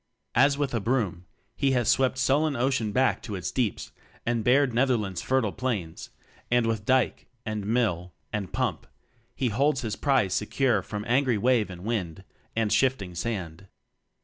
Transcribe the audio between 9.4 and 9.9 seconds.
holds